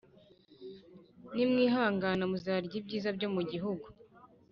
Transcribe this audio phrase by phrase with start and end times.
[1.35, 3.85] Nimwihangana muzarya ibyiza byo mugihugu